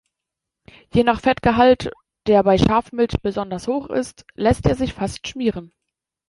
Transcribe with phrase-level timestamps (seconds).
[0.91, 1.91] Je nach Fettgehalt,
[2.25, 5.71] der bei Schafmilch besonders hoch ist, lässt er sich fast schmieren.